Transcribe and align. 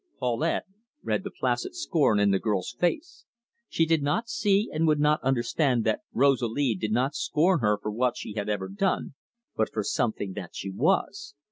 Paulette 0.17 0.65
read 1.03 1.23
the 1.23 1.29
placid 1.29 1.75
scorn 1.75 2.19
in 2.19 2.31
the 2.31 2.39
girl's 2.39 2.75
face; 2.79 3.23
she 3.69 3.85
did 3.85 4.01
not 4.01 4.27
see 4.27 4.67
and 4.73 4.87
would 4.87 4.99
not 4.99 5.21
understand 5.21 5.83
that 5.83 6.01
Rosalie 6.11 6.73
did 6.73 6.91
not 6.91 7.13
scorn 7.13 7.59
her 7.59 7.77
for 7.79 7.91
what 7.91 8.17
she 8.17 8.33
had 8.33 8.49
ever 8.49 8.67
done, 8.67 9.13
but 9.55 9.69
for 9.71 9.83
something 9.83 10.33
that 10.33 10.55
she 10.55 10.71
was. 10.71 11.35